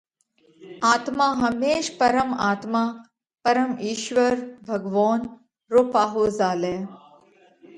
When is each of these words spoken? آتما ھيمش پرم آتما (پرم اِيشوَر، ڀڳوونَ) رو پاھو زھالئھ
آتما 0.93 1.27
ھيمش 1.41 1.85
پرم 1.99 2.29
آتما 2.51 2.83
(پرم 3.43 3.69
اِيشوَر، 3.83 4.35
ڀڳوونَ) 4.67 5.19
رو 5.71 5.81
پاھو 5.93 6.23
زھالئھ 6.37 6.81